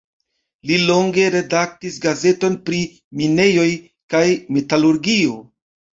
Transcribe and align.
Li 0.69 0.77
longe 0.91 1.25
redaktis 1.35 1.99
gazeton 2.05 2.57
pri 2.69 2.79
minejoj 3.21 3.69
kaj 4.15 4.27
metalurgio. 4.57 5.37